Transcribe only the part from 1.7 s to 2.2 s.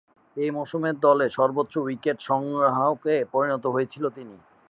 wicket